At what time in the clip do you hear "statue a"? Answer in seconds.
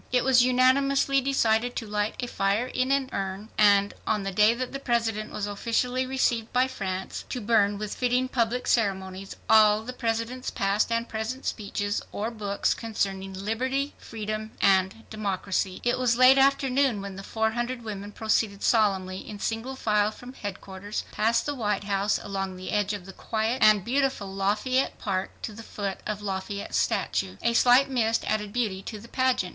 26.79-27.53